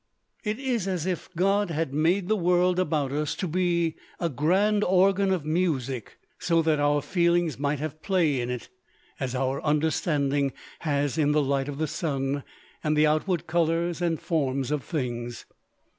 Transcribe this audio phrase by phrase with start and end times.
[0.43, 4.83] It is as if God had made the world about us to be a grand
[4.83, 8.67] organ of music, so that our feelings might have play in it,
[9.19, 12.43] as our understanding has in the light of the sun
[12.83, 15.45] and the outward colors and forms of things.